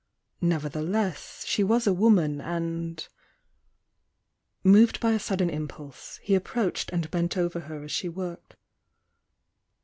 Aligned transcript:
Nev 0.41 0.63
icrtheless 0.63 1.45
she 1.45 1.63
was 1.63 1.85
a 1.85 1.93
woman, 1.93 2.41
and— 2.41 3.07
Moved 4.63 4.99
by 4.99 5.11
a 5.11 5.19
sudden 5.19 5.47
impulse, 5.51 6.17
he 6.23 6.33
approached 6.33 6.89
and 6.91 7.11
bent 7.11 7.37
over 7.37 7.59
her 7.59 7.83
as 7.83 7.91
she 7.91 8.07
\v 8.07 8.15
trked. 8.19 8.55